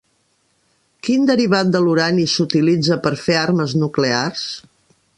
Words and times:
Quin 1.07 1.27
derivat 1.31 1.69
de 1.77 1.83
l'urani 1.87 2.27
s'utilitza 2.33 3.01
per 3.07 3.15
fer 3.27 3.39
armes 3.47 3.81
nuclears? 3.83 4.53